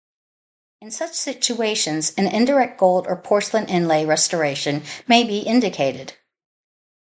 [0.81, 6.13] In such situations, an indirect gold or porcelain inlay restoration may be indicated.